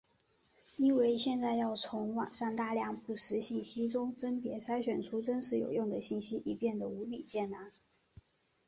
[0.77, 7.69] 因为现在要从网上大量不实信息中甄别筛选出真实有用的信息已变的无比艰难。